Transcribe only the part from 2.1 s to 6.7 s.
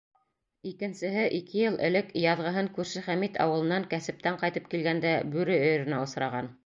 яҙғыһын күрше Хәмит ауылынан кәсептән ҡайтып килгәндә бүре өйөрөнә осраған.